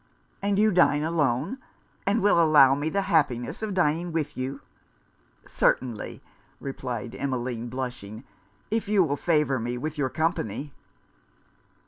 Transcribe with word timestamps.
'And 0.41 0.57
you 0.57 0.71
dine 0.71 1.03
alone, 1.03 1.59
and 2.07 2.23
will 2.23 2.41
allow 2.41 2.73
me 2.73 2.89
the 2.89 3.03
happiness 3.03 3.61
of 3.61 3.75
dining 3.75 4.11
with 4.11 4.35
you?' 4.35 4.61
'Certainly,' 5.45 6.23
replied 6.59 7.13
Emmeline, 7.13 7.69
blushing, 7.69 8.23
'if 8.71 8.87
you 8.87 9.03
will 9.03 9.15
favour 9.15 9.59
me 9.59 9.77
with 9.77 9.99
your 9.99 10.09
company.' 10.09 10.73